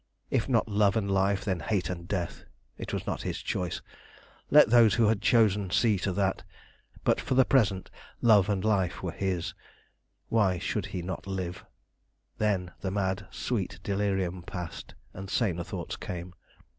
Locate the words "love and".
0.67-1.11, 8.19-8.65